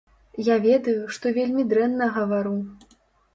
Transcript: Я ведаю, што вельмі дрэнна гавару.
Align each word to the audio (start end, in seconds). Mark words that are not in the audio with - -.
Я 0.45 0.55
ведаю, 0.63 0.95
што 1.17 1.33
вельмі 1.35 1.67
дрэнна 1.75 2.09
гавару. 2.17 2.57